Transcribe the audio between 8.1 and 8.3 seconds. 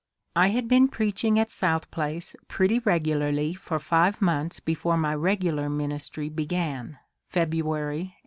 1864.